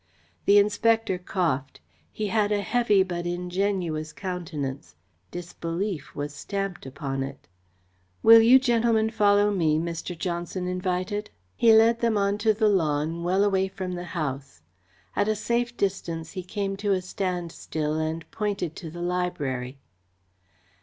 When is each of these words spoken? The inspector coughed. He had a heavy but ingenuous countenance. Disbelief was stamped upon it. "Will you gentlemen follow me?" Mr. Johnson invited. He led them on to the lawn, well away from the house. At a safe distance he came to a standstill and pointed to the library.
The 0.45 0.57
inspector 0.57 1.19
coughed. 1.19 1.79
He 2.11 2.29
had 2.29 2.51
a 2.51 2.61
heavy 2.63 3.03
but 3.03 3.27
ingenuous 3.27 4.13
countenance. 4.13 4.95
Disbelief 5.29 6.15
was 6.15 6.33
stamped 6.33 6.87
upon 6.87 7.21
it. 7.21 7.47
"Will 8.23 8.41
you 8.41 8.57
gentlemen 8.57 9.11
follow 9.11 9.51
me?" 9.51 9.77
Mr. 9.77 10.17
Johnson 10.17 10.67
invited. 10.67 11.29
He 11.55 11.71
led 11.71 11.99
them 11.99 12.17
on 12.17 12.39
to 12.39 12.51
the 12.51 12.67
lawn, 12.67 13.21
well 13.21 13.43
away 13.43 13.67
from 13.67 13.91
the 13.91 14.05
house. 14.17 14.63
At 15.15 15.27
a 15.27 15.35
safe 15.35 15.77
distance 15.77 16.31
he 16.31 16.41
came 16.41 16.75
to 16.77 16.93
a 16.93 17.01
standstill 17.03 17.99
and 17.99 18.25
pointed 18.31 18.75
to 18.77 18.89
the 18.89 19.03
library. 19.03 19.77